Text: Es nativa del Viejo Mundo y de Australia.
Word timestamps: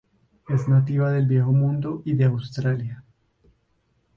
Es 0.49 0.67
nativa 0.67 1.11
del 1.11 1.27
Viejo 1.27 1.51
Mundo 1.51 2.01
y 2.05 2.13
de 2.13 2.25
Australia. 2.25 3.03